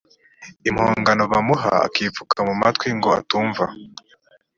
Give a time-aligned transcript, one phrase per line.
[0.69, 3.65] impongano bamuha akipfuka mu matwi ngo atumva